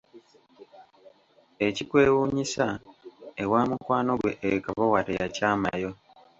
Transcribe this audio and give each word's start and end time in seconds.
Ekikwewuunyisa, 1.67 2.67
ewa 3.43 3.59
mukwano 3.69 4.11
gwe 4.21 4.33
e 4.49 4.51
Kabowa 4.63 4.99
teyakyamayo! 5.07 5.91